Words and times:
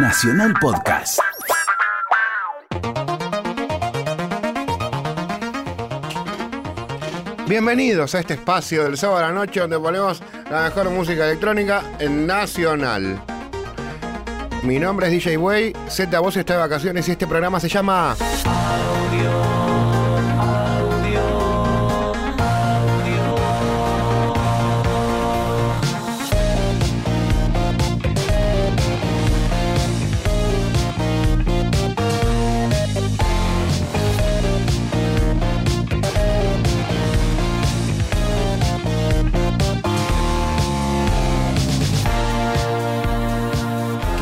Nacional 0.00 0.54
Podcast. 0.60 1.18
Bienvenidos 7.48 8.14
a 8.14 8.20
este 8.20 8.34
espacio 8.34 8.84
del 8.84 8.96
sábado 8.96 9.18
a 9.18 9.22
la 9.22 9.32
noche 9.32 9.58
donde 9.58 9.78
ponemos 9.80 10.22
la 10.50 10.62
mejor 10.62 10.90
música 10.90 11.26
electrónica 11.26 11.82
en 11.98 12.28
Nacional. 12.28 13.20
Mi 14.62 14.78
nombre 14.78 15.08
es 15.08 15.12
DJ 15.12 15.36
Way, 15.36 15.72
Z 15.88 16.20
Voz 16.20 16.36
está 16.36 16.52
de 16.52 16.60
vacaciones 16.60 17.08
y 17.08 17.12
este 17.12 17.26
programa 17.26 17.58
se 17.58 17.68
llama 17.68 18.14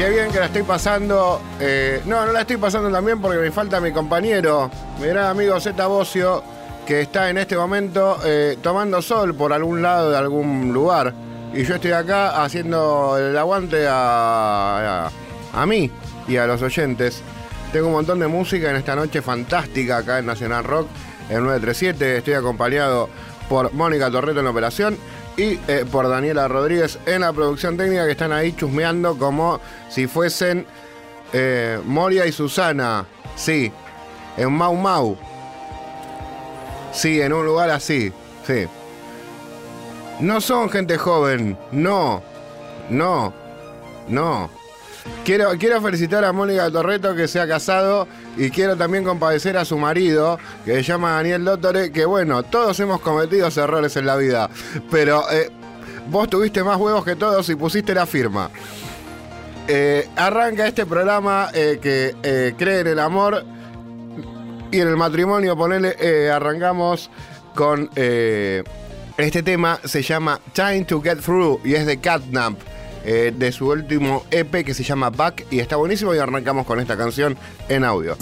Qué 0.06 0.12
bien 0.12 0.30
que 0.30 0.38
la 0.38 0.46
estoy 0.46 0.62
pasando. 0.62 1.42
Eh, 1.58 2.00
no, 2.04 2.24
no 2.24 2.30
la 2.30 2.42
estoy 2.42 2.58
pasando 2.58 2.92
también 2.92 3.20
porque 3.20 3.40
me 3.40 3.50
falta 3.50 3.80
mi 3.80 3.90
compañero, 3.90 4.70
mi 5.00 5.08
gran 5.08 5.26
amigo 5.26 5.58
Z 5.58 5.84
Bocio, 5.88 6.44
que 6.86 7.00
está 7.00 7.28
en 7.28 7.38
este 7.38 7.56
momento 7.56 8.16
eh, 8.24 8.56
tomando 8.62 9.02
sol 9.02 9.34
por 9.34 9.52
algún 9.52 9.82
lado 9.82 10.12
de 10.12 10.16
algún 10.16 10.72
lugar. 10.72 11.12
Y 11.52 11.64
yo 11.64 11.74
estoy 11.74 11.90
acá 11.90 12.44
haciendo 12.44 13.18
el 13.18 13.36
aguante 13.36 13.88
a, 13.88 15.06
a, 15.06 15.60
a 15.60 15.66
mí 15.66 15.90
y 16.28 16.36
a 16.36 16.46
los 16.46 16.62
oyentes. 16.62 17.20
Tengo 17.72 17.88
un 17.88 17.94
montón 17.94 18.20
de 18.20 18.28
música 18.28 18.70
en 18.70 18.76
esta 18.76 18.94
noche 18.94 19.22
fantástica 19.22 19.96
acá 19.96 20.20
en 20.20 20.26
Nacional 20.26 20.62
Rock, 20.62 20.86
en 21.28 21.42
937. 21.42 22.18
Estoy 22.18 22.34
acompañado 22.34 23.08
por 23.48 23.72
Mónica 23.72 24.08
Torreto 24.08 24.38
en 24.38 24.44
la 24.44 24.52
operación 24.52 24.96
y 25.36 25.60
eh, 25.68 25.84
por 25.90 26.08
Daniela 26.08 26.48
Rodríguez 26.48 26.98
en 27.06 27.20
la 27.20 27.32
producción 27.32 27.76
técnica 27.76 28.06
que 28.06 28.12
están 28.12 28.32
ahí 28.32 28.52
chusmeando 28.52 29.18
como 29.18 29.60
si 29.88 30.06
fuesen 30.06 30.66
eh, 31.32 31.80
Moria 31.84 32.26
y 32.26 32.32
Susana. 32.32 33.06
Sí, 33.36 33.70
en 34.36 34.52
Mau 34.52 34.74
Mau. 34.74 35.16
Sí, 36.92 37.20
en 37.20 37.32
un 37.32 37.44
lugar 37.44 37.70
así. 37.70 38.12
Sí. 38.46 38.66
No 40.20 40.40
son 40.40 40.70
gente 40.70 40.96
joven. 40.96 41.58
No. 41.70 42.22
No. 42.88 43.34
No. 44.08 44.50
Quiero, 45.26 45.82
felicitar 45.82 46.24
a 46.24 46.32
Mónica 46.32 46.70
Torreto 46.70 47.12
que 47.16 47.26
se 47.26 47.40
ha 47.40 47.48
casado 47.48 48.06
y 48.36 48.48
quiero 48.50 48.76
también 48.76 49.02
compadecer 49.02 49.56
a 49.56 49.64
su 49.64 49.76
marido, 49.76 50.38
que 50.64 50.74
se 50.74 50.82
llama 50.84 51.14
Daniel 51.14 51.44
Dottore, 51.44 51.90
que 51.90 52.04
bueno, 52.04 52.44
todos 52.44 52.78
hemos 52.78 53.00
cometido 53.00 53.48
errores 53.48 53.96
en 53.96 54.06
la 54.06 54.14
vida, 54.14 54.48
pero 54.88 55.28
eh, 55.32 55.50
vos 56.08 56.30
tuviste 56.30 56.62
más 56.62 56.76
huevos 56.76 57.04
que 57.04 57.16
todos 57.16 57.48
y 57.48 57.56
pusiste 57.56 57.92
la 57.92 58.06
firma. 58.06 58.50
Eh, 59.66 60.08
arranca 60.14 60.68
este 60.68 60.86
programa 60.86 61.48
eh, 61.52 61.80
que 61.82 62.54
cree 62.56 62.80
en 62.82 62.86
el 62.86 63.00
amor 63.00 63.44
y 64.70 64.78
en 64.78 64.86
el 64.86 64.96
matrimonio, 64.96 65.56
ponele, 65.56 66.30
arrancamos 66.30 67.10
con 67.52 67.90
este 67.96 69.42
tema, 69.42 69.80
se 69.84 70.02
llama 70.02 70.38
Time 70.52 70.84
to 70.84 71.02
Get 71.02 71.18
Through 71.18 71.62
y 71.64 71.74
es 71.74 71.84
de 71.84 71.98
Catnap. 71.98 72.75
Eh, 73.06 73.32
de 73.34 73.52
su 73.52 73.68
último 73.68 74.24
EP 74.32 74.64
que 74.64 74.74
se 74.74 74.82
llama 74.82 75.10
Back 75.10 75.46
y 75.50 75.60
está 75.60 75.76
buenísimo 75.76 76.12
y 76.12 76.18
arrancamos 76.18 76.66
con 76.66 76.80
esta 76.80 76.96
canción 76.96 77.36
en 77.68 77.84
audio. 77.84 78.16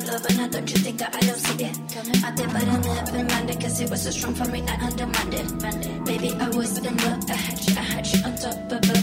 You're 0.00 0.12
love, 0.12 0.22
love, 0.22 0.30
and 0.30 0.40
I 0.40 0.48
don't 0.48 0.70
you 0.70 0.78
think 0.78 0.98
that 0.98 1.14
I 1.14 1.20
don't 1.20 1.36
see 1.36 1.64
it? 1.64 2.24
I 2.24 2.30
did, 2.32 2.52
but 2.52 2.62
I 2.62 2.76
never 2.78 3.24
minded, 3.24 3.60
cause 3.60 3.80
it 3.80 3.90
was 3.90 4.02
so 4.02 4.10
strong 4.10 4.34
for 4.34 4.48
me, 4.50 4.62
I 4.66 4.74
undermined 4.86 5.34
it. 5.34 6.04
Baby, 6.04 6.34
I 6.38 6.48
was 6.50 6.78
in 6.78 6.96
love, 6.98 7.30
I 7.30 7.34
had 7.34 7.66
you, 7.66 7.74
I 7.76 7.82
had 7.82 8.06
you 8.06 8.24
on 8.24 8.36
top 8.36 8.72
of 8.72 8.90
it. 8.90 8.99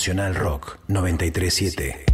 Nacional 0.00 0.32
Rock 0.32 0.78
937. 0.88 2.09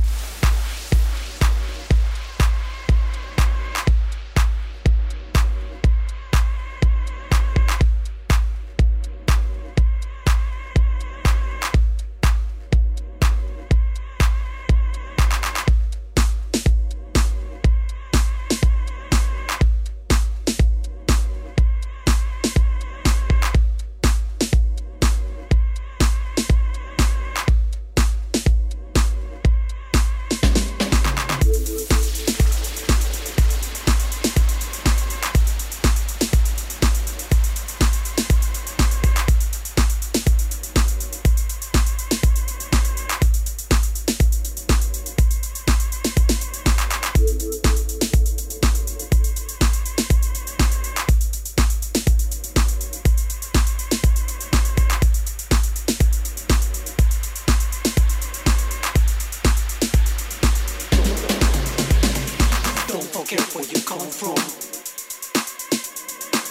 Forget 63.27 63.55
where 63.57 63.65
you 63.65 63.81
come 63.83 64.09
from. 64.09 64.39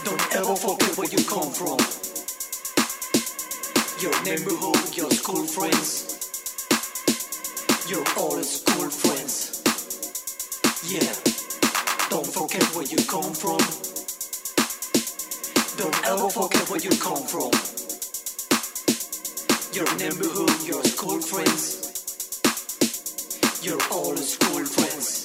Don't 0.03 0.35
ever 0.35 0.55
forget 0.57 0.97
where 0.97 1.07
you 1.07 1.23
come 1.23 1.49
from. 1.55 1.79
Your 4.03 4.23
neighborhood, 4.23 4.97
your 4.97 5.09
school 5.11 5.47
friends, 5.47 6.19
your 7.87 8.03
old 8.17 8.43
school 8.43 8.89
friends. 8.89 9.63
Yeah, 10.91 11.15
don't 12.09 12.27
forget 12.27 12.63
where 12.75 12.85
you 12.85 12.97
come 13.07 13.33
from. 13.33 13.59
Don't 15.77 16.07
ever 16.07 16.29
forget 16.29 16.69
where 16.69 16.81
you 16.81 16.91
come 16.99 17.23
from. 17.23 17.51
Your 19.71 19.87
neighborhood, 19.95 20.67
your 20.67 20.83
school 20.83 21.21
friends, 21.21 21.63
your 23.63 23.79
old 23.93 24.19
school 24.19 24.65
friends. 24.65 25.24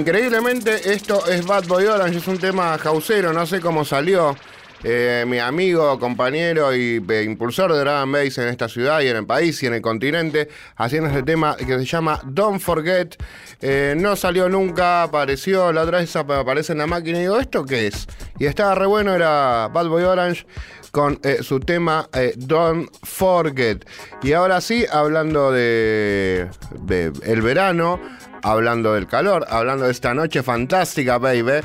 increíblemente 0.00 0.92
esto 0.94 1.26
es 1.26 1.46
Bad 1.46 1.66
Boy 1.66 1.84
Orange, 1.84 2.18
es 2.18 2.26
un 2.26 2.38
tema 2.38 2.78
causero, 2.78 3.34
no 3.34 3.44
sé 3.44 3.60
cómo 3.60 3.84
salió. 3.84 4.34
Eh, 4.82 5.26
mi 5.28 5.38
amigo, 5.38 5.98
compañero 5.98 6.74
y 6.74 7.04
eh, 7.06 7.22
impulsor 7.22 7.70
de 7.70 7.80
Dragon 7.80 8.10
Bass 8.10 8.38
en 8.38 8.48
esta 8.48 8.66
ciudad 8.66 9.02
y 9.02 9.08
en 9.08 9.16
el 9.18 9.26
país 9.26 9.62
y 9.62 9.66
en 9.66 9.74
el 9.74 9.82
continente, 9.82 10.48
haciendo 10.76 11.10
este 11.10 11.22
tema 11.22 11.54
que 11.54 11.78
se 11.78 11.84
llama 11.84 12.18
Don't 12.24 12.62
Forget. 12.62 13.22
Eh, 13.60 13.94
no 13.98 14.16
salió 14.16 14.48
nunca, 14.48 15.02
apareció, 15.02 15.70
la 15.70 15.82
otra 15.82 15.98
vez 15.98 16.16
aparece 16.16 16.72
en 16.72 16.78
la 16.78 16.86
máquina 16.86 17.18
y 17.18 17.22
digo, 17.22 17.38
¿esto 17.38 17.66
qué 17.66 17.88
es? 17.88 18.06
Y 18.38 18.46
estaba 18.46 18.74
re 18.74 18.86
bueno, 18.86 19.14
era 19.14 19.68
Bad 19.68 19.88
Boy 19.88 20.04
Orange 20.04 20.46
con 20.92 21.20
su 21.42 21.60
tema 21.60 22.08
Don't 22.36 22.88
Forget. 23.02 23.86
Y 24.22 24.32
ahora 24.32 24.62
sí, 24.62 24.86
hablando 24.90 25.52
de, 25.52 26.48
de 26.80 27.12
el 27.24 27.42
verano, 27.42 28.00
hablando 28.42 28.94
del 28.94 29.06
calor, 29.06 29.46
hablando 29.48 29.86
de 29.86 29.92
esta 29.92 30.14
noche 30.14 30.42
fantástica, 30.42 31.18
baby. 31.18 31.60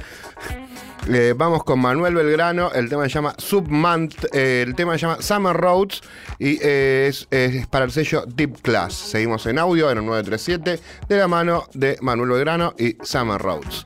Vamos 1.35 1.63
con 1.63 1.79
Manuel 1.79 2.15
Belgrano, 2.15 2.71
el 2.71 2.89
tema 2.89 3.03
se 3.03 3.09
llama 3.09 3.35
Submant, 3.37 4.15
eh, 4.33 4.63
el 4.65 4.73
tema 4.73 4.93
se 4.93 4.99
llama 5.01 5.21
Summer 5.21 5.55
Roads 5.55 6.01
y 6.39 6.57
eh, 6.63 7.07
es, 7.09 7.27
es 7.29 7.67
para 7.67 7.85
el 7.85 7.91
sello 7.91 8.23
Deep 8.25 8.61
Class. 8.63 8.93
Seguimos 8.93 9.45
en 9.45 9.59
audio 9.59 9.91
en 9.91 9.99
el 9.99 10.05
937 10.05 10.79
de 11.07 11.17
la 11.17 11.27
mano 11.27 11.65
de 11.73 11.97
Manuel 12.01 12.31
Belgrano 12.31 12.73
y 12.79 12.97
Summer 13.03 13.39
Roads. 13.39 13.85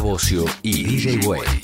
Bocio 0.00 0.44
y 0.62 0.84
DJ 0.84 1.26
Way. 1.26 1.63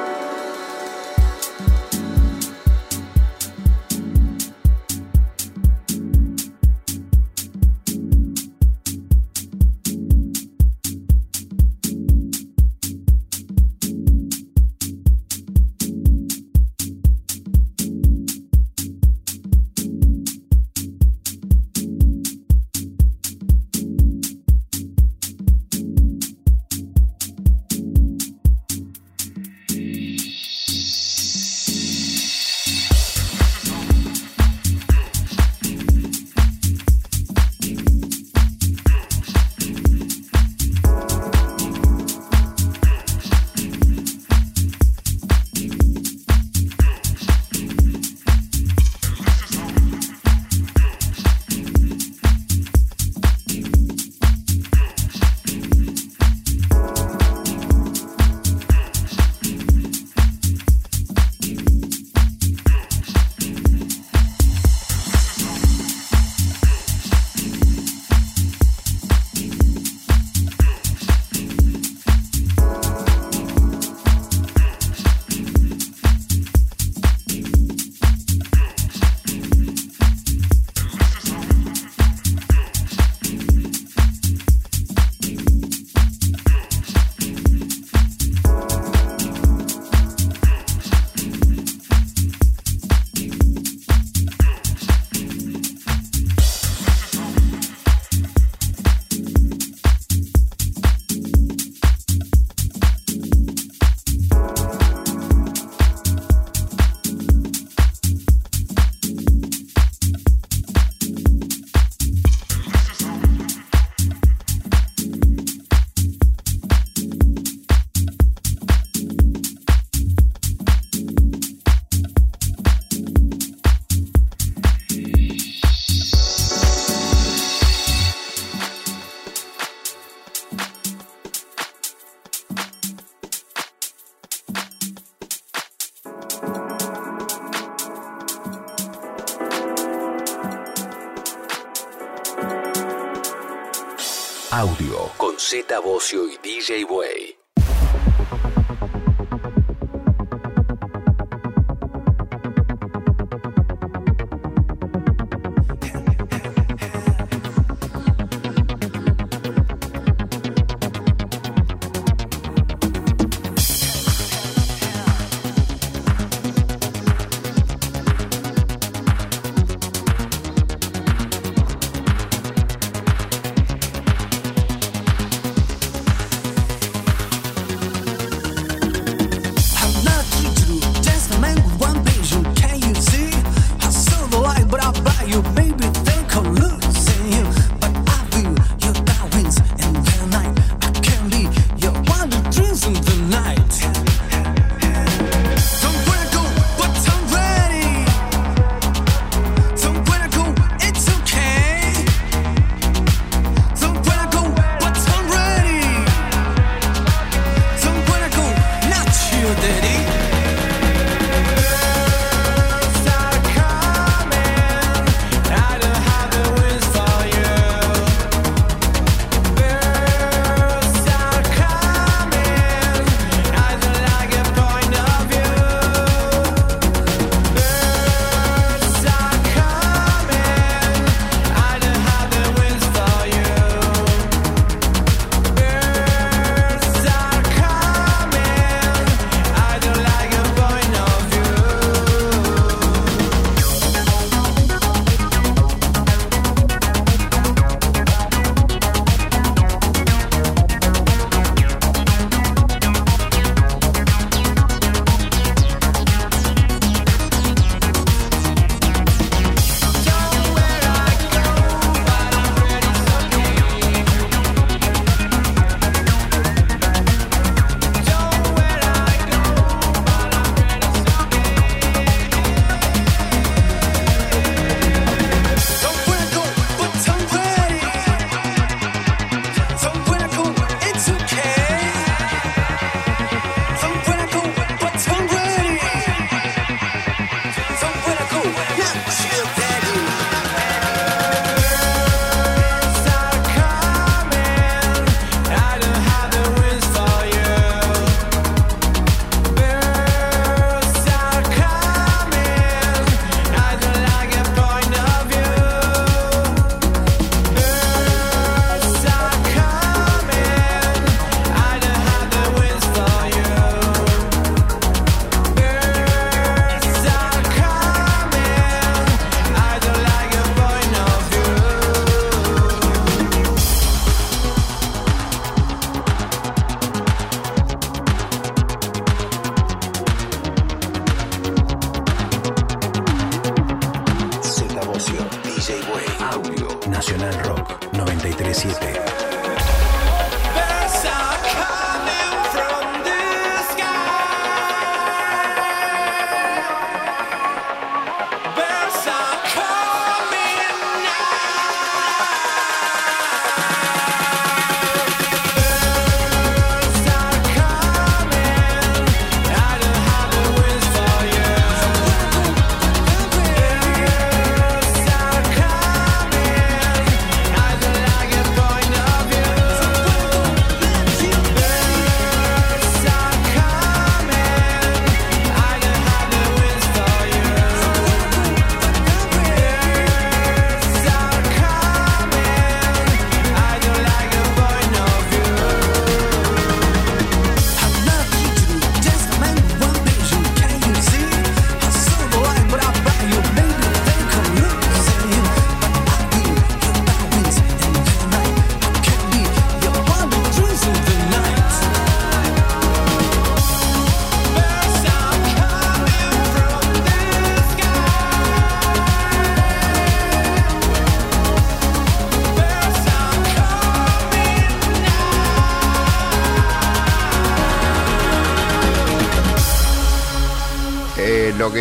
Z 145.51 145.81
Bocio 145.83 146.29
y 146.29 146.37
DJ 146.37 146.85
Way. 146.85 147.40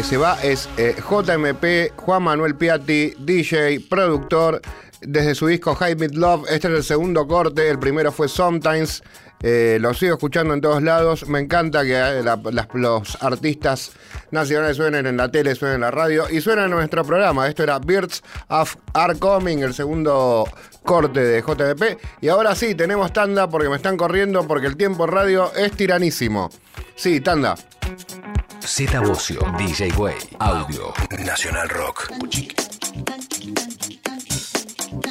que 0.01 0.07
se 0.07 0.17
va 0.17 0.39
es 0.43 0.67
eh, 0.79 0.97
JMP, 0.97 1.95
Juan 1.95 2.23
Manuel 2.23 2.55
Piatti, 2.55 3.13
DJ, 3.19 3.81
productor, 3.81 4.63
desde 5.03 5.35
su 5.35 5.47
disco 5.47 5.75
High 5.75 5.97
Mid 5.97 6.13
Love. 6.13 6.45
Este 6.49 6.69
es 6.69 6.75
el 6.75 6.85
segundo 6.85 7.27
corte, 7.29 7.69
el 7.69 7.79
primero 7.79 8.11
fue 8.11 8.27
Sometimes. 8.27 9.03
Eh, 9.43 9.77
lo 9.79 9.93
sigo 9.93 10.15
escuchando 10.15 10.55
en 10.55 10.63
todos 10.63 10.83
lados. 10.83 11.29
Me 11.29 11.39
encanta 11.39 11.83
que 11.83 11.99
eh, 11.99 12.23
los 12.73 13.23
artistas 13.23 13.93
nacionales 14.31 14.79
suenen 14.79 15.05
en 15.05 15.19
la 15.19 15.31
tele, 15.31 15.55
suenen 15.55 15.75
en 15.75 15.81
la 15.83 15.91
radio 15.91 16.31
y 16.31 16.41
suenan 16.41 16.67
en 16.67 16.71
nuestro 16.71 17.05
programa. 17.05 17.47
Esto 17.47 17.63
era 17.63 17.79
Birds 17.79 18.23
of 18.49 18.77
Are 18.95 19.19
Coming, 19.19 19.59
el 19.59 19.75
segundo 19.75 20.47
corte 20.83 21.21
de 21.21 21.43
JDP. 21.43 22.01
Y 22.23 22.29
ahora 22.29 22.55
sí, 22.55 22.75
tenemos 22.75 23.13
tanda 23.13 23.51
porque 23.51 23.69
me 23.69 23.77
están 23.77 23.99
corriendo 23.99 24.49
porque 24.49 24.67
el 24.67 24.79
tiempo 24.79 25.07
radio 25.07 25.53
es 25.55 25.73
tiranísimo. 25.73 26.49
Sí, 26.97 27.21
tanda. 27.21 27.55
Z 28.63 29.01
Bocio, 29.01 29.41
DJ 29.59 29.93
Way, 29.97 30.15
Audio, 30.39 30.93
Nacional 31.25 31.69
Rock. 31.69 32.11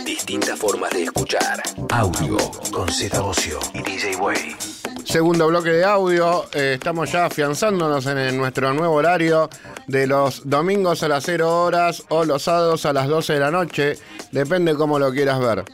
Distintas 0.05 0.57
formas 0.59 0.91
de 0.91 1.03
escuchar. 1.03 1.62
Audio 1.91 2.38
con 2.71 2.88
Z 2.89 3.19
Bocio 3.19 3.59
y 3.73 3.81
DJ 3.81 4.15
Way. 4.17 4.55
Segundo 5.03 5.47
bloque 5.47 5.71
de 5.71 5.83
audio. 5.83 6.45
Eh, 6.53 6.75
estamos 6.75 7.12
ya 7.12 7.25
afianzándonos 7.25 8.05
en, 8.05 8.38
nuestro 8.38 8.73
nuevo 8.73 8.93
horario 8.93 9.49
de 9.88 10.05
los 10.05 10.47
domingos 10.47 11.01
a 11.03 11.07
las 11.07 11.23
0 11.25 11.63
horas 11.63 12.03
o 12.09 12.25
los 12.25 12.43
sábados 12.43 12.85
a 12.85 12.93
las 12.93 13.07
12 13.07 13.33
de 13.33 13.39
la 13.39 13.51
noche. 13.51 13.97
Depende 14.31 14.75
cómo 14.75 14.99
lo 14.99 15.12
quieras 15.12 15.39
ver. 15.39 15.65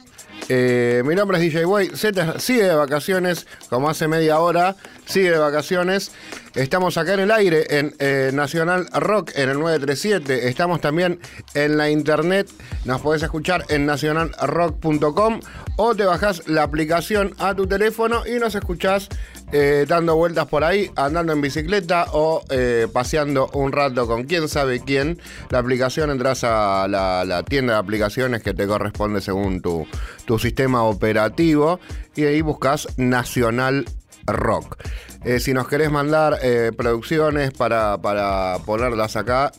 Eh, 0.47 1.01
mi 1.05 1.15
nombre 1.15 1.37
es 1.37 1.43
DJ 1.43 1.65
Way. 1.65 1.91
Z 1.95 2.39
sigue 2.39 2.63
de 2.63 2.75
vacaciones, 2.75 3.47
como 3.69 3.89
hace 3.89 4.07
media 4.07 4.39
hora. 4.39 4.75
Sigue 5.05 5.31
de 5.31 5.37
vacaciones. 5.37 6.11
Estamos 6.55 6.97
acá 6.97 7.15
en 7.15 7.19
el 7.19 7.31
aire 7.31 7.65
en 7.69 7.93
eh, 7.99 8.31
Nacional 8.33 8.87
Rock 8.93 9.31
en 9.35 9.49
el 9.49 9.59
937. 9.59 10.47
Estamos 10.47 10.79
también 10.79 11.19
en 11.53 11.75
la 11.77 11.89
internet. 11.89 12.49
Nos 12.85 13.01
podés 13.01 13.23
escuchar 13.23 13.65
en 13.67 13.85
nacionalrock.com 13.85 15.41
o 15.75 15.95
te 15.95 16.05
bajás 16.05 16.47
la 16.47 16.63
aplicación 16.63 17.35
a 17.39 17.53
tu 17.55 17.67
teléfono 17.67 18.25
y 18.25 18.39
nos 18.39 18.55
escuchás 18.55 19.09
eh, 19.51 19.85
dando 19.85 20.15
vueltas 20.15 20.45
por 20.47 20.63
ahí, 20.63 20.89
andando 20.95 21.33
en 21.33 21.41
bicicleta 21.41 22.05
o 22.13 22.45
eh, 22.49 22.87
paseando 22.91 23.49
un 23.53 23.73
rato 23.73 24.07
con 24.07 24.23
quién 24.23 24.47
sabe 24.47 24.79
quién. 24.79 25.19
La 25.49 25.59
aplicación 25.59 26.09
entras 26.09 26.45
a 26.45 26.87
la, 26.87 27.25
la 27.25 27.43
tienda 27.43 27.73
de 27.73 27.79
aplicaciones 27.79 28.41
que 28.41 28.53
te 28.53 28.65
corresponde 28.65 29.19
según 29.19 29.61
tu, 29.61 29.85
tu 30.23 30.39
sistema 30.39 30.83
operativo 30.83 31.81
y 32.15 32.23
ahí 32.23 32.39
buscas 32.39 32.87
Nacional 32.97 33.83
Rock. 34.25 34.77
Eh, 35.25 35.39
si 35.39 35.53
nos 35.53 35.67
querés 35.67 35.89
mandar 35.89 36.37
eh, 36.43 36.71
producciones 36.77 37.51
para, 37.51 37.97
para 37.97 38.59
ponerlas 38.63 39.15
acá, 39.15 39.51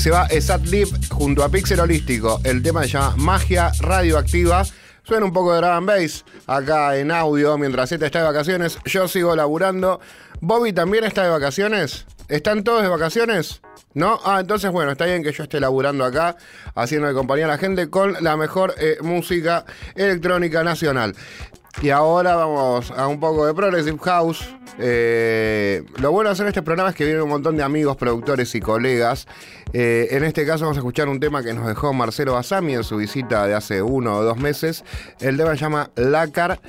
Se 0.00 0.10
va 0.10 0.26
es 0.30 0.48
Adlib 0.48 0.88
junto 1.10 1.44
a 1.44 1.50
Pixel 1.50 1.78
Holístico. 1.78 2.40
El 2.44 2.62
tema 2.62 2.84
se 2.84 2.88
llama 2.88 3.16
Magia 3.18 3.70
Radioactiva. 3.80 4.64
Suena 5.02 5.26
un 5.26 5.32
poco 5.32 5.52
de 5.52 5.66
and 5.66 5.86
bass 5.86 6.24
acá 6.46 6.96
en 6.96 7.10
audio 7.10 7.58
mientras 7.58 7.90
Z 7.90 8.06
está 8.06 8.20
de 8.20 8.24
vacaciones. 8.24 8.78
Yo 8.86 9.08
sigo 9.08 9.36
laburando. 9.36 10.00
Bobby 10.40 10.72
también 10.72 11.04
está 11.04 11.24
de 11.24 11.28
vacaciones. 11.28 12.06
¿Están 12.28 12.64
todos 12.64 12.82
de 12.82 12.88
vacaciones? 12.88 13.60
¿No? 13.92 14.18
Ah, 14.24 14.40
entonces 14.40 14.70
bueno, 14.70 14.92
está 14.92 15.04
bien 15.04 15.22
que 15.22 15.32
yo 15.32 15.42
esté 15.42 15.60
laburando 15.60 16.04
acá, 16.06 16.36
haciendo 16.74 17.08
de 17.08 17.12
compañía 17.12 17.44
a 17.44 17.48
la 17.48 17.58
gente 17.58 17.90
con 17.90 18.16
la 18.22 18.38
mejor 18.38 18.74
eh, 18.78 18.96
música 19.02 19.66
electrónica 19.96 20.64
nacional. 20.64 21.14
Y 21.82 21.88
ahora 21.88 22.36
vamos 22.36 22.90
a 22.90 23.06
un 23.06 23.18
poco 23.18 23.46
de 23.46 23.54
Progressive 23.54 23.98
House. 24.02 24.46
Eh, 24.78 25.82
lo 25.96 26.12
bueno 26.12 26.28
de 26.28 26.32
hacer 26.32 26.46
este 26.46 26.60
programa 26.60 26.90
es 26.90 26.94
que 26.94 27.04
vienen 27.04 27.22
un 27.22 27.30
montón 27.30 27.56
de 27.56 27.62
amigos, 27.62 27.96
productores 27.96 28.54
y 28.54 28.60
colegas. 28.60 29.26
Eh, 29.72 30.08
en 30.10 30.24
este 30.24 30.44
caso 30.44 30.64
vamos 30.64 30.76
a 30.76 30.80
escuchar 30.80 31.08
un 31.08 31.20
tema 31.20 31.42
que 31.42 31.54
nos 31.54 31.66
dejó 31.66 31.94
Marcelo 31.94 32.34
Basami 32.34 32.74
en 32.74 32.84
su 32.84 32.98
visita 32.98 33.46
de 33.46 33.54
hace 33.54 33.80
uno 33.80 34.18
o 34.18 34.22
dos 34.22 34.36
meses. 34.36 34.84
El 35.20 35.38
tema 35.38 35.52
se 35.52 35.56
llama 35.56 35.90
Lácar 35.96 36.60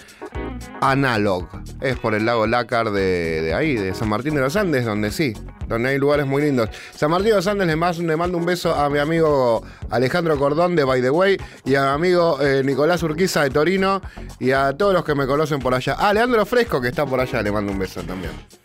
Analog. 0.82 1.48
Es 1.82 1.98
por 1.98 2.14
el 2.14 2.26
lago 2.26 2.48
Lácar 2.48 2.92
de, 2.92 3.54
ahí, 3.56 3.76
de 3.76 3.94
San 3.94 4.10
Martín 4.10 4.36
de 4.36 4.42
los 4.42 4.56
Andes, 4.56 4.86
donde 4.86 5.12
sí, 5.12 5.34
donde 5.68 5.90
hay 5.90 5.98
lugares 5.98 6.26
muy 6.26 6.42
lindos. 6.42 6.70
San 6.96 7.12
Martín 7.12 7.30
de 7.30 7.36
los 7.36 7.48
Andes 7.48 7.68
le 7.68 7.76
mando, 7.76 8.02
le 8.04 8.18
mando 8.18 8.38
un 8.38 8.46
beso 8.46 8.74
a 8.74 8.90
mi 8.90 9.00
amigo 9.00 9.64
Alejandro 9.90 10.38
Cordón 10.38 10.76
de 10.76 10.84
By 10.84 11.02
the 11.02 11.10
Way 11.10 11.38
y 11.66 11.76
a 11.76 11.84
mi 11.84 11.90
amigo 11.90 12.42
eh, 12.42 12.62
Nicolás 12.64 13.04
Urquiza 13.04 13.44
de 13.44 13.50
Torino 13.50 14.02
y 14.40 14.52
a 14.52 14.74
todos 14.74 14.94
los 14.94 15.04
que 15.04 15.16
me 15.16 15.26
conocen 15.28 15.60
por 15.60 15.74
allá. 15.74 15.96
Ah, 15.98 16.14
Fresco 16.46 16.82
que 16.82 16.90
está 16.90 17.06
por 17.06 17.20
allá, 17.20 17.42
le 17.42 17.52
mando 17.52 17.72
un 17.72 17.80
beso 17.80 18.02
también. 18.02 18.61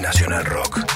Nacional 0.00 0.44
Rock. 0.44 0.89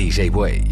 DJ 0.00 0.30
Way, 0.30 0.69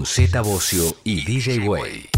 con 0.00 0.42
Bocio 0.42 0.96
y 1.04 1.24
DJ 1.24 1.68
Way. 1.68 2.09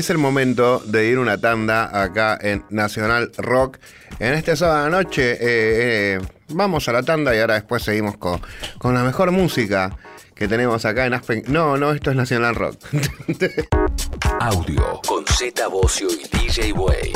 Es 0.00 0.08
el 0.08 0.16
momento 0.16 0.82
de 0.86 1.08
ir 1.08 1.18
una 1.18 1.36
tanda 1.36 2.02
acá 2.02 2.38
en 2.40 2.64
Nacional 2.70 3.30
Rock. 3.36 3.76
En 4.18 4.32
este 4.32 4.56
sábado 4.56 4.84
de 4.84 4.90
noche 4.90 5.32
eh, 5.32 5.38
eh, 5.40 6.18
vamos 6.48 6.88
a 6.88 6.92
la 6.92 7.02
tanda 7.02 7.36
y 7.36 7.38
ahora 7.38 7.54
después 7.54 7.82
seguimos 7.82 8.16
con, 8.16 8.40
con 8.78 8.94
la 8.94 9.04
mejor 9.04 9.30
música 9.30 9.94
que 10.34 10.48
tenemos 10.48 10.86
acá 10.86 11.04
en 11.04 11.12
Aspen. 11.12 11.44
No, 11.48 11.76
no, 11.76 11.92
esto 11.92 12.10
es 12.10 12.16
Nacional 12.16 12.54
Rock. 12.54 12.78
Audio 14.40 15.02
con 15.06 15.26
Z 15.26 15.68
Bocio 15.68 16.08
y 16.08 16.26
DJ 16.26 16.72
Way. 16.72 17.12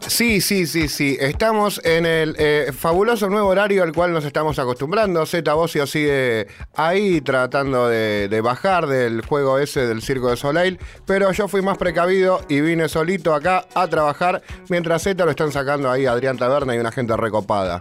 Sí, 0.00 0.40
sí, 0.40 0.66
sí, 0.66 0.88
sí. 0.88 1.16
Estamos 1.20 1.80
en 1.84 2.06
el 2.06 2.34
eh, 2.40 2.72
fabuloso 2.76 3.30
nuevo 3.30 3.50
horario 3.50 3.84
al 3.84 3.92
cual 3.92 4.12
nos 4.12 4.24
estamos 4.24 4.58
acostumbrando. 4.58 5.24
Z 5.26 5.54
Bocio 5.54 5.86
sigue 5.86 6.48
ahí 6.74 7.20
tratando 7.20 7.86
de, 7.86 8.26
de 8.28 8.40
bajar 8.40 8.88
del 8.88 9.24
juego 9.24 9.60
ese 9.60 9.86
del 9.86 10.02
Circo 10.02 10.30
de 10.30 10.36
Soleil. 10.36 10.80
Pero 11.06 11.30
yo 11.30 11.46
fui 11.46 11.62
más 11.62 11.78
precavido 11.78 12.40
y 12.48 12.60
vine 12.62 12.88
solito 12.88 13.32
acá 13.32 13.64
a 13.72 13.86
trabajar. 13.86 14.42
Mientras 14.70 15.04
Z 15.04 15.24
lo 15.24 15.30
están 15.30 15.52
sacando 15.52 15.88
ahí 15.88 16.04
Adrián 16.04 16.36
Taberna 16.36 16.74
y 16.74 16.80
una 16.80 16.90
gente 16.90 17.16
recopada. 17.16 17.80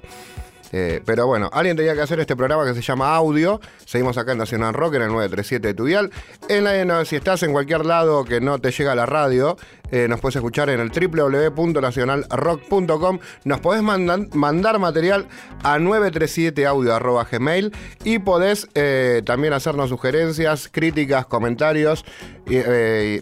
Eh, 0.72 1.02
pero 1.06 1.28
bueno, 1.28 1.50
alguien 1.52 1.76
tenía 1.78 1.96
que 1.96 2.02
hacer 2.02 2.20
este 2.20 2.36
programa 2.36 2.66
que 2.66 2.74
se 2.74 2.82
llama 2.82 3.16
Audio. 3.16 3.62
Seguimos 3.86 4.18
acá 4.18 4.34
en 4.34 4.40
Nacional 4.40 4.74
Rock 4.74 4.96
en 4.96 5.04
el 5.04 5.10
937 5.10 5.68
de 5.68 5.74
Tudial. 5.74 6.12
En 6.48 6.64
la, 6.64 7.06
si 7.06 7.16
estás 7.16 7.44
en 7.44 7.52
cualquier 7.52 7.86
lado 7.86 8.26
que 8.26 8.42
no 8.42 8.58
te 8.60 8.72
llega 8.72 8.96
la 8.96 9.06
radio, 9.06 9.56
eh, 9.92 10.08
nos 10.08 10.20
puedes 10.20 10.36
escuchar 10.36 10.70
en 10.70 10.80
el 10.80 10.92
www.nacionalrock.com. 10.92 13.20
Nos 13.44 13.60
podés 13.60 13.82
mandar 13.82 14.80
material 14.80 15.28
a 15.64 15.80
937audio.gmail 15.80 17.74
y 18.04 18.20
podés 18.20 18.68
eh, 18.76 19.24
también 19.26 19.54
hacernos 19.54 19.90
sugerencias, 19.90 20.70
críticas, 20.72 21.26
comentarios, 21.26 22.06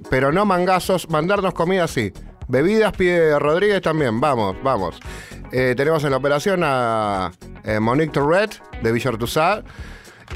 pero 0.10 0.32
no 0.32 0.46
mangazos. 0.46 1.10
Mandarnos 1.10 1.54
comida 1.54 1.88
sí. 1.88 2.14
Bebidas 2.48 2.94
pide 2.94 3.38
Rodríguez 3.40 3.82
también. 3.82 4.20
Vamos, 4.20 4.56
vamos. 4.64 5.00
Eh, 5.52 5.74
tenemos 5.78 6.04
en 6.04 6.12
la 6.12 6.18
operación 6.18 6.62
a 6.64 7.32
eh, 7.64 7.80
Monique 7.80 8.12
Tourette 8.12 8.62
de 8.82 8.92
Villartuzá 8.92 9.64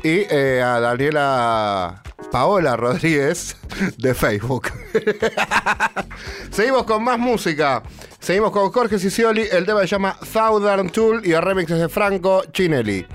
y 0.04 0.26
eh, 0.30 0.62
a 0.64 0.80
Daniela 0.80 2.02
Paola 2.32 2.78
Rodríguez 2.78 3.58
de 3.98 4.14
Facebook. 4.14 4.70
Seguimos 6.52 6.84
con 6.84 7.04
más 7.04 7.20
música. 7.20 7.84
Seguimos 8.20 8.52
con 8.52 8.72
Jorge 8.72 9.00
Sicioli. 9.00 9.48
El 9.52 9.66
tema 9.66 9.82
se 9.82 9.88
llama 9.88 10.18
Southern 10.24 10.90
Tool 10.90 11.26
y 11.26 11.34
el 11.34 11.42
remix 11.42 11.72
es 11.72 11.80
de 11.80 11.90
Franco 11.90 12.44
Chinelli. 12.52 13.06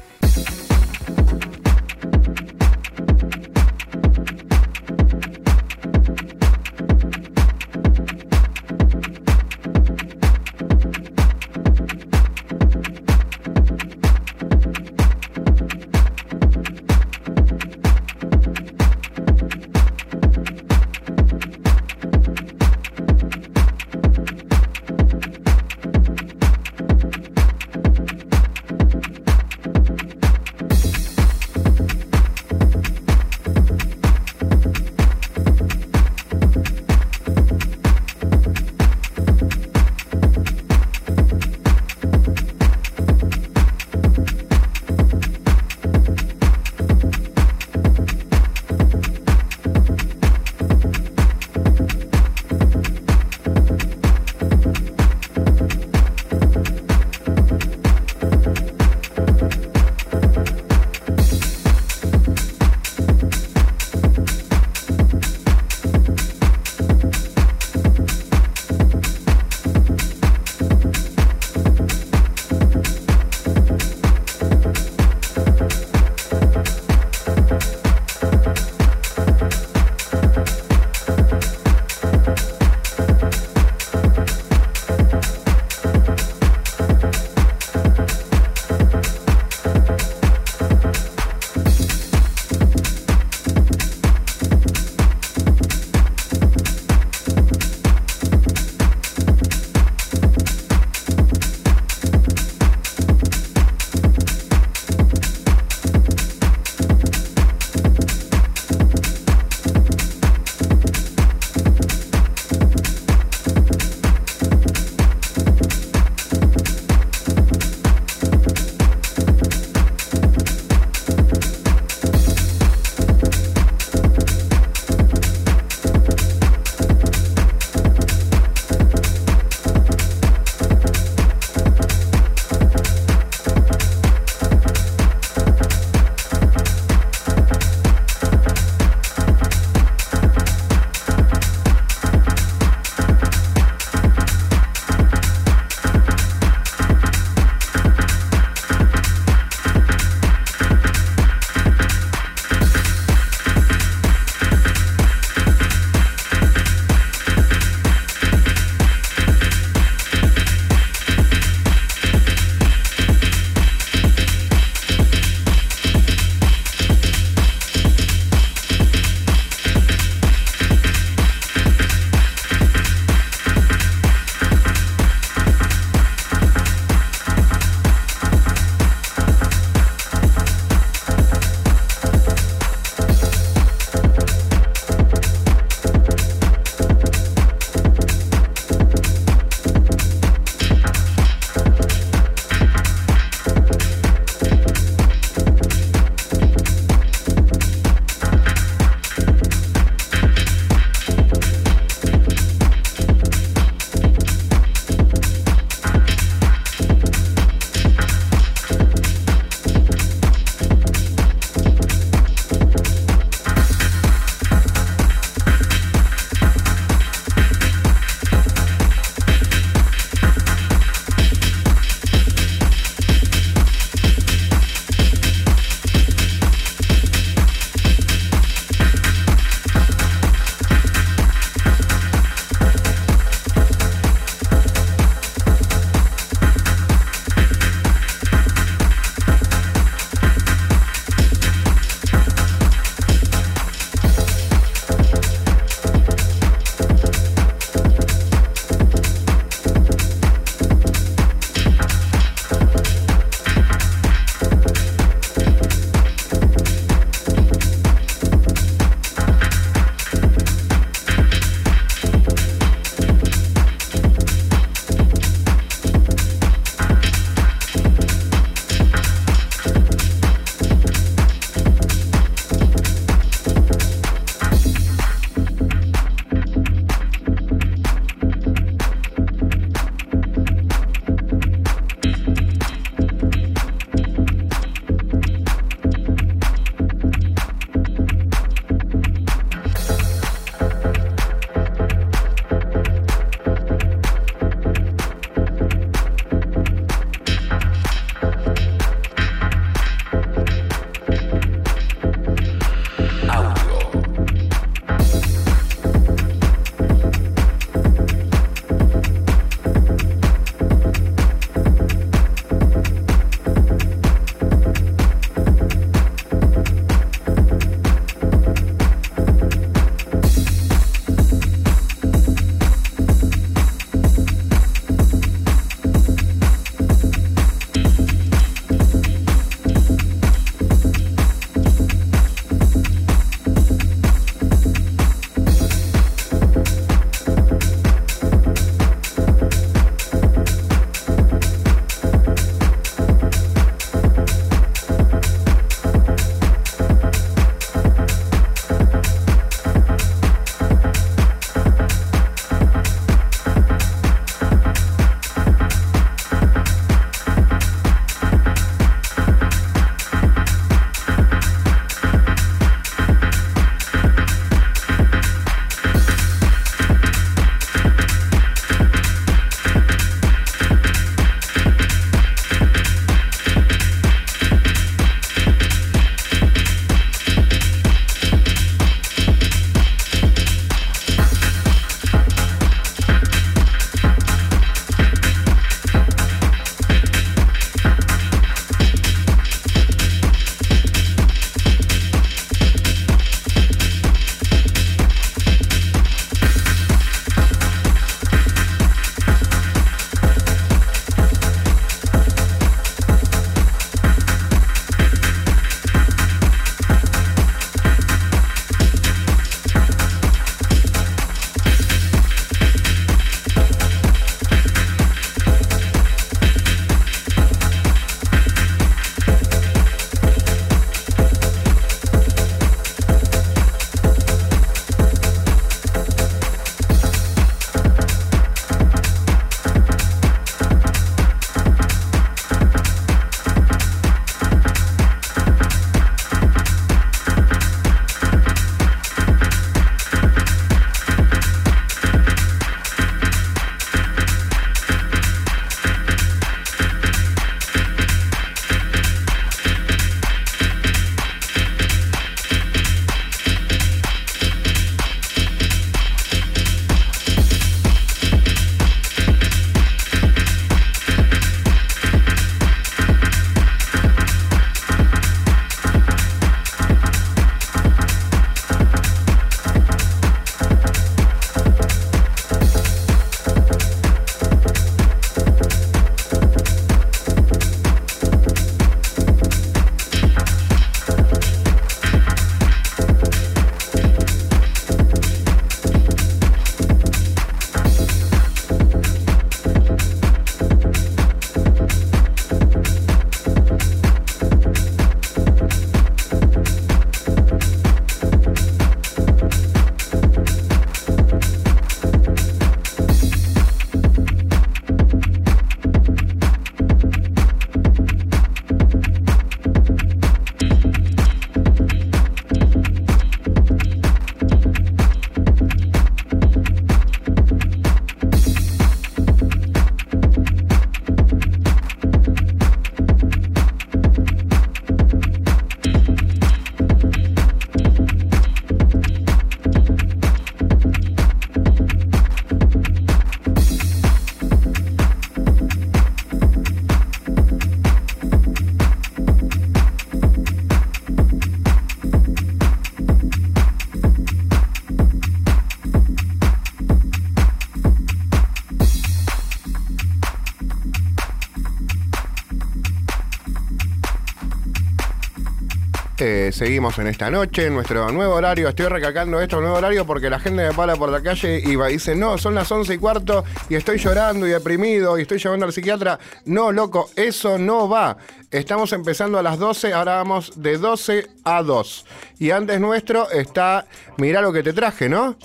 Seguimos 556.56 556.98
en 556.98 557.06
esta 557.06 557.30
noche, 557.30 557.66
en 557.66 557.74
nuestro 557.74 558.10
nuevo 558.12 558.34
horario. 558.34 558.68
Estoy 558.68 558.86
recalcando 558.86 559.40
esto, 559.42 559.60
nuevo 559.60 559.76
horario, 559.76 560.06
porque 560.06 560.30
la 560.30 560.40
gente 560.40 560.66
me 560.66 560.72
para 560.72 560.96
por 560.96 561.10
la 561.10 561.22
calle 561.22 561.60
y 561.62 561.76
dice, 561.92 562.16
no, 562.16 562.38
son 562.38 562.54
las 562.54 562.72
11 562.72 562.94
y 562.94 562.98
cuarto 562.98 563.44
y 563.68 563.74
estoy 563.74 563.98
llorando 563.98 564.46
y 564.46 564.50
deprimido 564.50 565.18
y 565.18 565.22
estoy 565.22 565.38
llevando 565.38 565.66
al 565.66 565.74
psiquiatra. 565.74 566.18
No, 566.46 566.72
loco, 566.72 567.10
eso 567.14 567.58
no 567.58 567.90
va. 567.90 568.16
Estamos 568.50 568.94
empezando 568.94 569.38
a 569.38 569.42
las 569.42 569.58
12, 569.58 569.92
ahora 569.92 570.16
vamos 570.16 570.52
de 570.56 570.78
12 570.78 571.28
a 571.44 571.62
2. 571.62 572.06
Y 572.38 572.50
antes 572.50 572.80
nuestro 572.80 573.30
está, 573.30 573.84
mirá 574.16 574.40
lo 574.40 574.50
que 574.50 574.62
te 574.62 574.72
traje, 574.72 575.10
¿no? 575.10 575.36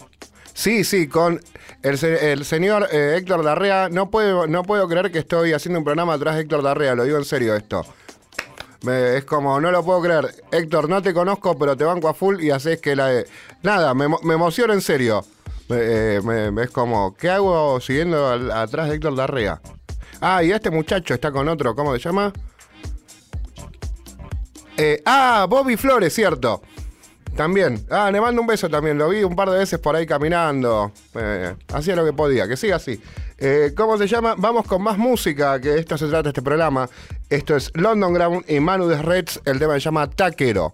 Sí, 0.53 0.85
sí, 0.85 1.07
con 1.07 1.41
el, 1.81 2.03
el 2.05 2.45
señor 2.45 2.87
eh, 2.89 3.15
Héctor 3.17 3.43
Darrea. 3.43 3.89
No 3.89 4.09
puedo, 4.09 4.47
no 4.47 4.63
puedo 4.63 4.87
creer 4.87 5.11
que 5.11 5.19
estoy 5.19 5.51
haciendo 5.51 5.79
un 5.79 5.83
programa 5.83 6.13
atrás 6.13 6.35
de 6.35 6.41
Héctor 6.41 6.63
Darrea, 6.63 6.95
lo 6.95 7.03
digo 7.03 7.17
en 7.17 7.25
serio 7.25 7.53
esto. 7.53 7.85
Me- 8.83 9.17
es 9.17 9.25
como, 9.25 9.59
no 9.61 9.71
lo 9.71 9.83
puedo 9.83 10.01
creer. 10.01 10.43
Héctor, 10.51 10.89
no 10.89 11.01
te 11.01 11.13
conozco, 11.13 11.57
pero 11.57 11.77
te 11.77 11.83
banco 11.83 12.07
a 12.09 12.13
full 12.13 12.41
y 12.41 12.49
haces 12.51 12.79
que 12.81 12.95
la... 12.95 13.23
Nada, 13.63 13.93
me, 13.93 14.07
me 14.23 14.33
emociono 14.33 14.73
en 14.73 14.81
serio. 14.81 15.23
Me- 15.69 16.15
eh, 16.17 16.21
me- 16.21 16.63
es 16.63 16.69
como, 16.71 17.15
¿qué 17.15 17.29
hago 17.29 17.79
siguiendo 17.79 18.27
atrás 18.53 18.89
de 18.89 18.95
Héctor 18.95 19.15
Darrea? 19.15 19.61
Ah, 20.19 20.43
y 20.43 20.51
este 20.51 20.69
muchacho 20.71 21.13
está 21.13 21.31
con 21.31 21.47
otro, 21.47 21.75
¿cómo 21.75 21.93
se 21.93 21.99
llama? 21.99 22.33
Eh, 24.77 25.01
ah, 25.05 25.45
Bobby 25.49 25.77
Flores, 25.77 26.13
cierto. 26.13 26.61
También. 27.35 27.85
Ah, 27.89 28.11
le 28.11 28.19
mando 28.19 28.41
un 28.41 28.47
beso 28.47 28.69
también. 28.69 28.97
Lo 28.97 29.09
vi 29.09 29.23
un 29.23 29.35
par 29.35 29.49
de 29.49 29.57
veces 29.57 29.79
por 29.79 29.95
ahí 29.95 30.05
caminando. 30.05 30.91
Eh, 31.15 31.55
hacía 31.73 31.95
lo 31.95 32.05
que 32.05 32.13
podía. 32.13 32.47
Que 32.47 32.57
siga 32.57 32.75
así. 32.75 33.01
Eh, 33.37 33.73
¿Cómo 33.75 33.97
se 33.97 34.07
llama? 34.07 34.35
Vamos 34.37 34.67
con 34.67 34.81
más 34.83 34.97
música, 34.97 35.59
que 35.59 35.69
de 35.69 35.79
esto 35.79 35.97
se 35.97 36.07
trata 36.07 36.29
este 36.29 36.41
programa. 36.41 36.89
Esto 37.29 37.55
es 37.55 37.71
London 37.73 38.13
Ground 38.13 38.45
y 38.47 38.59
Manu 38.59 38.87
de 38.87 39.01
Reds. 39.01 39.41
El 39.45 39.59
tema 39.59 39.73
se 39.73 39.79
llama 39.79 40.09
Taquero. 40.09 40.73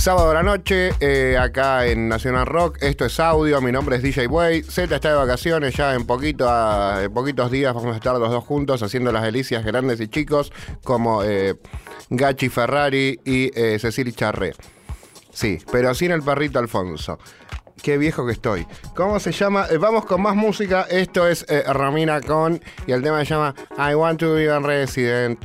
Sábado 0.00 0.30
a 0.30 0.34
la 0.34 0.42
noche, 0.42 0.94
eh, 1.00 1.36
acá 1.38 1.84
en 1.86 2.08
Nacional 2.08 2.46
Rock. 2.46 2.78
Esto 2.80 3.04
es 3.04 3.20
audio. 3.20 3.60
Mi 3.60 3.70
nombre 3.70 3.96
es 3.96 4.02
DJ 4.02 4.28
Way. 4.28 4.62
Z 4.62 4.94
está 4.96 5.10
de 5.10 5.14
vacaciones. 5.16 5.74
Ya 5.76 5.94
en, 5.94 6.06
poquito, 6.06 6.48
a- 6.48 7.02
en 7.04 7.12
poquitos 7.12 7.50
días 7.50 7.74
vamos 7.74 7.92
a 7.92 7.96
estar 7.96 8.16
los 8.16 8.30
dos 8.30 8.42
juntos 8.44 8.82
haciendo 8.82 9.12
las 9.12 9.22
delicias 9.24 9.62
grandes 9.62 10.00
y 10.00 10.08
chicos 10.08 10.52
como 10.84 11.22
eh, 11.22 11.56
Gachi 12.08 12.48
Ferrari 12.48 13.20
y 13.26 13.50
eh, 13.54 13.78
Cecil 13.78 14.14
Charré. 14.16 14.54
Sí, 15.32 15.58
pero 15.70 15.92
sin 15.94 16.12
el 16.12 16.22
perrito 16.22 16.58
Alfonso. 16.58 17.18
Qué 17.82 17.98
viejo 17.98 18.24
que 18.24 18.32
estoy. 18.32 18.66
¿Cómo 18.96 19.20
se 19.20 19.32
llama? 19.32 19.66
Eh, 19.70 19.76
vamos 19.76 20.06
con 20.06 20.22
más 20.22 20.34
música. 20.34 20.86
Esto 20.88 21.28
es 21.28 21.44
Romina 21.66 22.22
Con 22.22 22.58
y 22.86 22.92
el 22.92 23.02
tema 23.02 23.18
se 23.22 23.34
llama 23.34 23.54
I 23.78 23.94
Want 23.94 24.18
to 24.20 24.32
Be 24.32 24.50
a 24.50 24.58
Resident. 24.60 25.38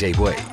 Bocio, 0.00 0.08
DJ 0.08 0.18
Way, 0.18 0.49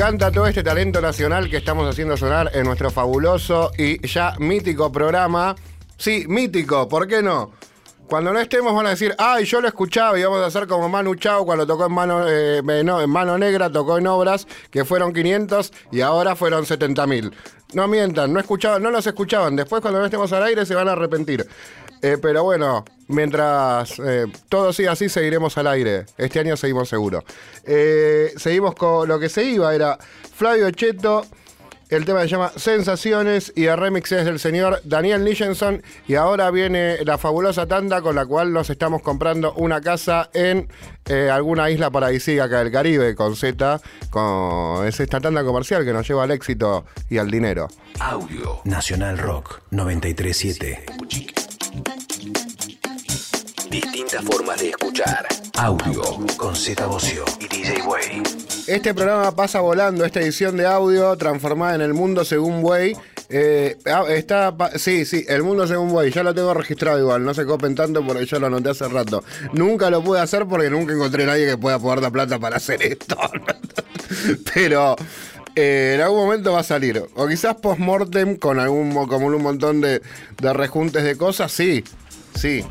encanta 0.00 0.32
todo 0.32 0.46
este 0.46 0.62
talento 0.62 0.98
nacional 1.02 1.50
que 1.50 1.58
estamos 1.58 1.86
haciendo 1.86 2.16
sonar 2.16 2.50
en 2.54 2.64
nuestro 2.64 2.90
fabuloso 2.90 3.70
y 3.76 4.00
ya 4.06 4.34
mítico 4.38 4.90
programa. 4.90 5.54
Sí, 5.98 6.24
mítico, 6.26 6.88
¿por 6.88 7.06
qué 7.06 7.22
no? 7.22 7.50
Cuando 8.08 8.32
no 8.32 8.40
estemos 8.40 8.74
van 8.74 8.86
a 8.86 8.90
decir, 8.90 9.14
ay, 9.18 9.44
yo 9.44 9.60
lo 9.60 9.68
escuchaba 9.68 10.18
y 10.18 10.22
vamos 10.22 10.42
a 10.42 10.46
hacer 10.46 10.66
como 10.66 10.88
Manu 10.88 11.16
Chao 11.16 11.44
cuando 11.44 11.66
tocó 11.66 11.84
en 11.84 11.92
mano, 11.92 12.26
eh, 12.26 12.62
en 12.66 13.10
mano 13.10 13.36
negra, 13.36 13.70
tocó 13.70 13.98
en 13.98 14.06
obras 14.06 14.46
que 14.70 14.86
fueron 14.86 15.12
500 15.12 15.70
y 15.92 16.00
ahora 16.00 16.34
fueron 16.34 16.64
70 16.64 17.06
mil. 17.06 17.34
No 17.74 17.86
mientan, 17.86 18.32
no 18.32 18.40
escuchaban, 18.40 18.82
no 18.82 18.90
los 18.90 19.06
escuchaban. 19.06 19.54
Después 19.54 19.82
cuando 19.82 20.00
no 20.00 20.06
estemos 20.06 20.32
al 20.32 20.44
aire 20.44 20.64
se 20.64 20.74
van 20.74 20.88
a 20.88 20.92
arrepentir. 20.92 21.46
Eh, 22.02 22.16
pero 22.20 22.44
bueno, 22.44 22.84
mientras 23.08 23.98
eh, 23.98 24.26
todo 24.48 24.72
siga 24.72 24.92
así, 24.92 25.08
seguiremos 25.08 25.58
al 25.58 25.66
aire. 25.66 26.06
Este 26.16 26.40
año 26.40 26.56
seguimos 26.56 26.88
seguro. 26.88 27.24
Eh, 27.64 28.32
seguimos 28.36 28.74
con 28.74 29.08
lo 29.08 29.18
que 29.18 29.28
se 29.28 29.44
iba, 29.44 29.74
era 29.74 29.98
Flavio 30.34 30.70
Cheto. 30.70 31.26
El 31.90 32.04
tema 32.04 32.20
se 32.20 32.28
llama 32.28 32.52
Sensaciones 32.54 33.52
y 33.56 33.64
el 33.64 33.76
remix 33.76 34.12
es 34.12 34.24
del 34.24 34.38
señor 34.38 34.80
Daniel 34.84 35.24
Nichenson. 35.24 35.82
Y 36.06 36.14
ahora 36.14 36.48
viene 36.52 37.04
la 37.04 37.18
fabulosa 37.18 37.66
tanda 37.66 38.00
con 38.00 38.14
la 38.14 38.24
cual 38.24 38.52
nos 38.52 38.70
estamos 38.70 39.02
comprando 39.02 39.52
una 39.54 39.80
casa 39.80 40.30
en 40.32 40.68
eh, 41.06 41.28
alguna 41.28 41.68
isla 41.68 41.90
paradisíaca 41.90 42.60
del 42.60 42.70
Caribe 42.70 43.16
con 43.16 43.34
Z. 43.34 43.80
Con, 44.08 44.86
es 44.86 45.00
esta 45.00 45.20
tanda 45.20 45.42
comercial 45.42 45.84
que 45.84 45.92
nos 45.92 46.06
lleva 46.06 46.22
al 46.22 46.30
éxito 46.30 46.84
y 47.08 47.18
al 47.18 47.28
dinero. 47.28 47.66
Audio 47.98 48.60
Nacional 48.64 49.18
Rock 49.18 49.60
937. 49.72 51.49
Distintas 53.70 54.24
formas 54.24 54.60
de 54.60 54.70
escuchar. 54.70 55.26
Audio 55.56 56.02
con 56.36 56.56
Z 56.56 56.84
Bocio 56.86 57.24
y 57.38 57.46
DJ 57.46 57.82
Way. 57.82 58.22
Este 58.66 58.92
programa 58.92 59.34
pasa 59.36 59.60
volando, 59.60 60.04
esta 60.04 60.20
edición 60.20 60.56
de 60.56 60.66
audio 60.66 61.16
transformada 61.16 61.76
en 61.76 61.82
El 61.82 61.94
Mundo 61.94 62.24
Según 62.24 62.64
Way. 62.64 62.96
Eh, 63.28 63.78
ah, 63.86 64.04
está, 64.08 64.52
sí, 64.76 65.04
sí, 65.04 65.24
El 65.28 65.44
Mundo 65.44 65.68
Según 65.68 65.92
Way, 65.92 66.10
ya 66.10 66.24
lo 66.24 66.34
tengo 66.34 66.52
registrado 66.54 66.98
igual, 66.98 67.24
no 67.24 67.34
se 67.34 67.46
copen 67.46 67.76
tanto 67.76 68.04
porque 68.04 68.26
yo 68.26 68.40
lo 68.40 68.48
anoté 68.48 68.70
hace 68.70 68.88
rato. 68.88 69.22
Nunca 69.52 69.90
lo 69.90 70.02
pude 70.02 70.20
hacer 70.20 70.46
porque 70.46 70.70
nunca 70.70 70.92
encontré 70.92 71.22
a 71.22 71.26
nadie 71.26 71.46
que 71.46 71.56
pueda 71.56 71.78
poner 71.78 72.02
la 72.02 72.10
plata 72.10 72.40
para 72.40 72.56
hacer 72.56 72.82
esto. 72.82 73.16
Pero 74.54 74.96
eh, 75.56 75.92
en 75.96 76.00
algún 76.00 76.20
momento 76.20 76.52
va 76.52 76.60
a 76.60 76.64
salir. 76.64 77.02
O 77.14 77.26
quizás 77.26 77.56
post-mortem 77.56 78.36
con 78.36 78.58
algún 78.60 78.90
mo- 78.90 79.08
como 79.08 79.26
un 79.26 79.42
montón 79.42 79.80
de, 79.80 80.00
de 80.40 80.52
rejuntes 80.52 81.04
de 81.04 81.16
cosas, 81.16 81.52
sí, 81.52 81.84
sí. 82.34 82.64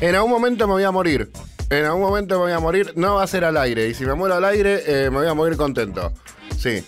En 0.00 0.14
algún 0.14 0.30
momento 0.30 0.66
me 0.66 0.74
voy 0.74 0.84
a 0.84 0.90
morir. 0.90 1.30
En 1.70 1.84
algún 1.84 2.02
momento 2.02 2.36
me 2.36 2.42
voy 2.44 2.52
a 2.52 2.60
morir. 2.60 2.92
No 2.96 3.16
va 3.16 3.24
a 3.24 3.26
ser 3.26 3.44
al 3.44 3.56
aire. 3.56 3.88
Y 3.88 3.94
si 3.94 4.04
me 4.06 4.14
muero 4.14 4.34
al 4.36 4.44
aire, 4.44 4.82
eh, 4.86 5.10
me 5.10 5.18
voy 5.18 5.26
a 5.28 5.34
morir 5.34 5.56
contento. 5.56 6.12
Sí. 6.58 6.84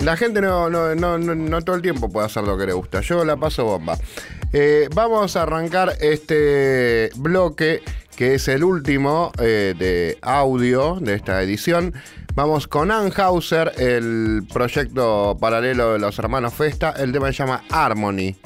La 0.00 0.16
gente 0.16 0.40
no, 0.40 0.70
no, 0.70 0.94
no, 0.94 1.18
no- 1.18 1.34
no 1.34 1.62
todo 1.62 1.76
el 1.76 1.82
tiempo 1.82 2.08
puede 2.10 2.26
hacer 2.26 2.44
lo 2.44 2.56
que 2.56 2.66
le 2.66 2.72
gusta. 2.72 3.00
Yo 3.00 3.24
la 3.24 3.36
paso 3.36 3.64
bomba. 3.64 3.98
Eh, 4.52 4.88
vamos 4.94 5.36
a 5.36 5.42
arrancar 5.42 5.94
este 6.00 7.10
bloque, 7.16 7.82
que 8.16 8.34
es 8.34 8.48
el 8.48 8.64
último 8.64 9.30
eh, 9.38 9.74
de 9.78 10.18
audio 10.22 10.96
de 11.00 11.14
esta 11.14 11.42
edición. 11.42 11.94
Vamos 12.34 12.68
con 12.68 12.90
Anhauser, 12.90 13.72
el 13.78 14.46
proyecto 14.52 15.36
paralelo 15.40 15.94
de 15.94 15.98
los 15.98 16.18
hermanos 16.18 16.54
Festa. 16.54 16.94
El 16.96 17.12
tema 17.12 17.26
se 17.28 17.34
llama 17.34 17.64
Harmony. 17.70 18.36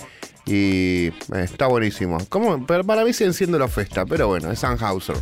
Y 0.46 1.12
está 1.34 1.66
buenísimo. 1.66 2.18
¿Cómo? 2.28 2.66
Para 2.66 3.04
mí 3.04 3.12
siguen 3.12 3.34
siendo 3.34 3.58
los 3.58 3.72
Festa, 3.72 4.06
pero 4.06 4.28
bueno, 4.28 4.50
es 4.50 4.64
Anhauser. 4.64 5.16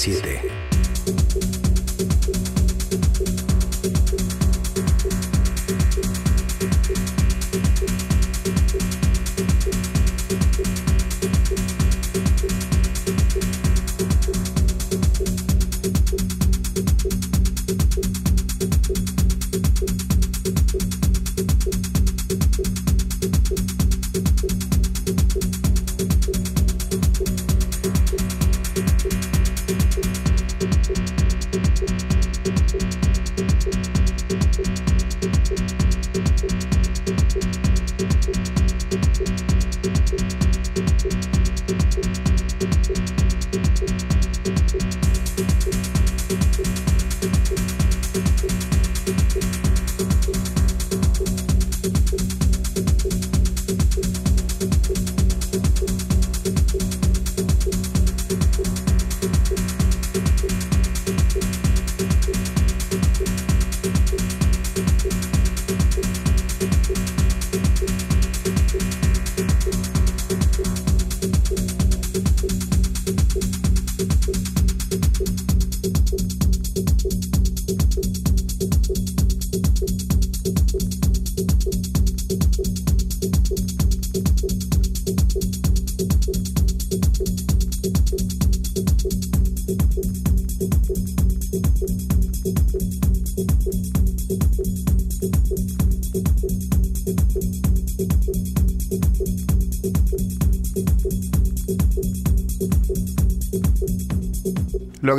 937. 0.00 0.39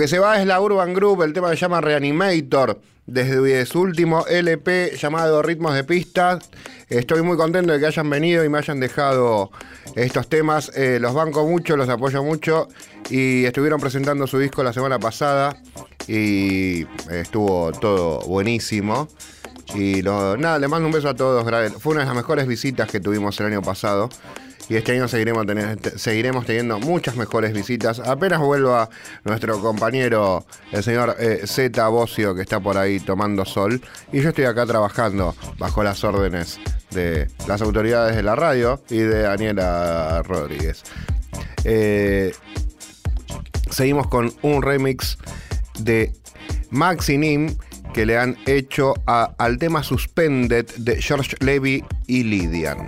Que 0.01 0.07
se 0.07 0.17
va 0.17 0.41
es 0.41 0.47
la 0.47 0.59
Urban 0.59 0.95
Group, 0.95 1.21
el 1.21 1.31
tema 1.31 1.49
se 1.49 1.57
llama 1.57 1.79
Reanimator, 1.79 2.81
desde 3.05 3.67
su 3.67 3.81
último 3.81 4.25
LP 4.25 4.97
llamado 4.97 5.43
Ritmos 5.43 5.75
de 5.75 5.83
Pista. 5.83 6.39
Estoy 6.89 7.21
muy 7.21 7.37
contento 7.37 7.71
de 7.71 7.79
que 7.79 7.85
hayan 7.85 8.09
venido 8.09 8.43
y 8.43 8.49
me 8.49 8.57
hayan 8.57 8.79
dejado 8.79 9.51
estos 9.95 10.27
temas. 10.27 10.71
Eh, 10.75 10.97
los 10.99 11.13
banco 11.13 11.45
mucho, 11.45 11.77
los 11.77 11.87
apoyo 11.87 12.23
mucho 12.23 12.67
y 13.11 13.45
estuvieron 13.45 13.79
presentando 13.79 14.25
su 14.25 14.39
disco 14.39 14.63
la 14.63 14.73
semana 14.73 14.97
pasada 14.97 15.55
y 16.07 16.87
estuvo 17.11 17.71
todo 17.71 18.21
buenísimo. 18.21 19.07
Y 19.75 20.01
nada, 20.01 20.57
les 20.57 20.67
mando 20.67 20.87
un 20.87 20.93
beso 20.93 21.09
a 21.09 21.13
todos. 21.13 21.43
Fue 21.79 21.91
una 21.91 22.01
de 22.01 22.07
las 22.07 22.15
mejores 22.15 22.47
visitas 22.47 22.89
que 22.89 22.99
tuvimos 22.99 23.39
el 23.39 23.45
año 23.45 23.61
pasado. 23.61 24.09
Y 24.72 24.77
este 24.77 24.93
año 24.93 25.06
seguiremos, 25.10 25.45
seguiremos 25.98 26.45
teniendo 26.45 26.80
muchas 26.80 27.18
mejores 27.18 27.52
visitas. 27.52 27.99
Apenas 27.99 28.39
vuelva 28.39 28.89
nuestro 29.26 29.60
compañero, 29.60 30.45
el 30.72 30.81
señor 30.81 31.18
eh, 31.19 31.41
Z 31.45 31.85
Bocio, 31.89 32.34
que 32.34 32.41
está 32.41 32.61
por 32.61 32.77
ahí 32.77 33.02
tomando 33.02 33.43
sol. 33.43 33.81
Y 34.14 34.22
yo 34.22 34.30
estoy 34.30 34.45
acá 34.45 34.65
trabajando 34.65 35.35
bajo 35.57 35.84
las 35.84 36.02
órdenes 36.06 36.57
de 36.91 37.27
las 37.49 37.61
autoridades 37.61 38.15
de 38.15 38.23
la 38.23 38.34
radio 38.38 38.81
y 38.89 38.99
de 38.99 39.23
Daniela 39.23 40.23
Rodríguez. 40.23 40.84
Eh, 41.65 42.31
seguimos 43.69 44.07
con 44.07 44.34
un 44.41 44.61
remix 44.61 45.18
de 45.80 46.14
Maxi 46.69 47.18
Nim 47.18 47.57
que 47.93 48.06
le 48.06 48.18
han 48.18 48.38
hecho 48.45 48.93
a- 49.06 49.34
al 49.38 49.57
tema 49.57 49.84
Suspended 49.84 50.65
de 50.77 51.02
George 51.02 51.35
Levy 51.41 51.84
y 52.07 52.23
Lydian. 52.23 52.88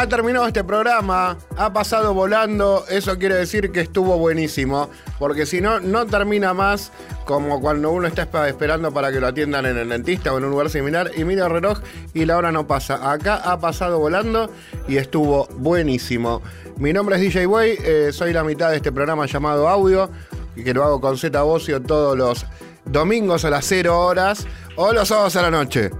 Ha 0.00 0.08
terminado 0.08 0.46
este 0.46 0.62
programa, 0.62 1.36
ha 1.56 1.72
pasado 1.72 2.14
volando, 2.14 2.84
eso 2.88 3.18
quiere 3.18 3.34
decir 3.34 3.72
que 3.72 3.80
estuvo 3.80 4.16
buenísimo, 4.16 4.90
porque 5.18 5.44
si 5.44 5.60
no, 5.60 5.80
no 5.80 6.06
termina 6.06 6.54
más 6.54 6.92
como 7.24 7.60
cuando 7.60 7.90
uno 7.90 8.06
está 8.06 8.30
esp- 8.30 8.48
esperando 8.48 8.92
para 8.92 9.10
que 9.10 9.18
lo 9.20 9.26
atiendan 9.26 9.66
en 9.66 9.76
el 9.76 9.88
dentista 9.88 10.32
o 10.32 10.38
en 10.38 10.44
un 10.44 10.50
lugar 10.50 10.70
similar 10.70 11.10
y 11.16 11.24
mira 11.24 11.46
el 11.46 11.52
reloj 11.52 11.80
y 12.14 12.24
la 12.26 12.36
hora 12.36 12.52
no 12.52 12.66
pasa. 12.66 13.10
Acá 13.10 13.36
ha 13.36 13.58
pasado 13.58 13.98
volando 13.98 14.50
y 14.86 14.98
estuvo 14.98 15.48
buenísimo. 15.56 16.42
Mi 16.76 16.92
nombre 16.92 17.16
es 17.16 17.22
DJ 17.22 17.46
Way, 17.46 17.78
eh, 17.82 18.10
soy 18.12 18.32
la 18.32 18.44
mitad 18.44 18.70
de 18.70 18.76
este 18.76 18.92
programa 18.92 19.26
llamado 19.26 19.68
Audio, 19.68 20.10
y 20.54 20.62
que 20.62 20.74
lo 20.74 20.84
hago 20.84 21.00
con 21.00 21.18
Z 21.18 21.42
Bocio 21.42 21.82
todos 21.82 22.16
los 22.16 22.46
domingos 22.84 23.44
a 23.44 23.50
las 23.50 23.64
0 23.66 23.98
horas 24.00 24.46
o 24.76 24.92
los 24.92 25.08
sábados 25.08 25.34
a 25.36 25.42
la 25.42 25.50
noche. 25.50 25.90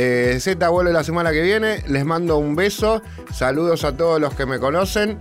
Eh, 0.00 0.38
Z 0.38 0.68
vuelve 0.68 0.92
la 0.92 1.02
semana 1.02 1.32
que 1.32 1.42
viene. 1.42 1.82
Les 1.88 2.04
mando 2.04 2.38
un 2.38 2.54
beso. 2.54 3.02
Saludos 3.32 3.82
a 3.82 3.96
todos 3.96 4.20
los 4.20 4.32
que 4.32 4.46
me 4.46 4.60
conocen. 4.60 5.18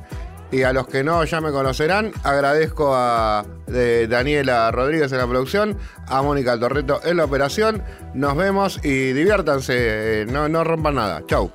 Y 0.51 0.61
a 0.61 0.71
los 0.71 0.87
que 0.87 1.03
no 1.03 1.25
ya 1.25 1.41
me 1.41 1.51
conocerán, 1.51 2.13
agradezco 2.23 2.93
a 2.95 3.43
Daniela 3.67 4.71
Rodríguez 4.71 5.11
en 5.11 5.17
la 5.17 5.27
producción, 5.27 5.77
a 6.07 6.21
Mónica 6.21 6.57
Torreto 6.57 7.01
en 7.03 7.17
la 7.17 7.25
operación. 7.25 7.83
Nos 8.13 8.37
vemos 8.37 8.79
y 8.81 9.11
diviértanse, 9.11 10.21
eh, 10.21 10.25
no, 10.25 10.47
no 10.47 10.63
rompan 10.63 10.95
nada. 10.95 11.21
Chau. 11.27 11.51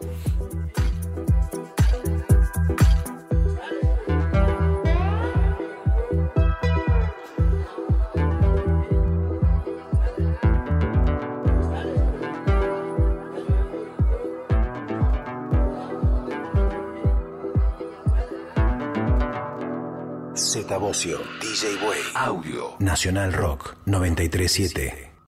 DJ 21.63 21.79
Way, 21.81 22.01
Audio, 22.17 22.75
Nacional 22.81 23.31
Rock 23.31 23.77
937. 23.87 25.12